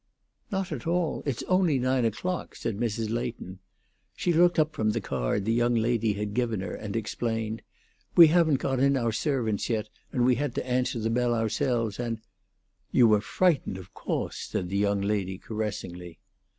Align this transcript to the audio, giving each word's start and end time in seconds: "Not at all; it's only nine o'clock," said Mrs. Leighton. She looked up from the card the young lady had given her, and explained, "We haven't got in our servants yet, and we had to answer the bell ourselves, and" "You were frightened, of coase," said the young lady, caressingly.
"Not 0.51 0.71
at 0.71 0.87
all; 0.87 1.21
it's 1.27 1.43
only 1.43 1.77
nine 1.77 2.05
o'clock," 2.05 2.55
said 2.55 2.75
Mrs. 2.75 3.11
Leighton. 3.11 3.59
She 4.15 4.33
looked 4.33 4.57
up 4.57 4.73
from 4.73 4.89
the 4.89 4.99
card 4.99 5.45
the 5.45 5.53
young 5.53 5.75
lady 5.75 6.13
had 6.13 6.33
given 6.33 6.59
her, 6.61 6.73
and 6.73 6.95
explained, 6.95 7.61
"We 8.15 8.29
haven't 8.29 8.55
got 8.57 8.79
in 8.79 8.97
our 8.97 9.11
servants 9.11 9.69
yet, 9.69 9.89
and 10.11 10.25
we 10.25 10.33
had 10.33 10.55
to 10.55 10.67
answer 10.67 10.97
the 10.97 11.11
bell 11.11 11.35
ourselves, 11.35 11.99
and" 11.99 12.19
"You 12.91 13.07
were 13.07 13.21
frightened, 13.21 13.77
of 13.77 13.93
coase," 13.93 14.43
said 14.49 14.69
the 14.69 14.77
young 14.77 15.01
lady, 15.01 15.37
caressingly. 15.37 16.17